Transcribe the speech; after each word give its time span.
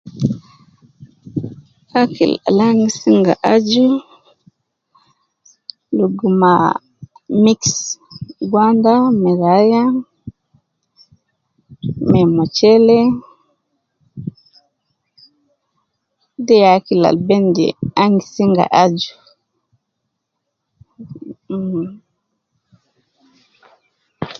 Akil 2.01 2.31
al 2.47 2.57
ana 2.65 2.77
gi 2.79 2.89
singa 3.01 3.33
aju, 3.53 3.87
luguma, 5.97 6.53
mixed 7.43 7.81
gwanda 8.49 8.93
me 9.21 9.31
raya, 9.43 9.83
me 12.09 12.21
muchele, 12.35 12.99
de 16.45 16.53
ya 16.63 16.69
akil 16.77 17.01
al 17.09 17.17
ben 17.27 17.45
je 17.55 17.67
ana 18.01 18.15
gi 18.19 18.25
singa 18.35 18.65
aju, 18.83 19.13
mmh 21.53 21.89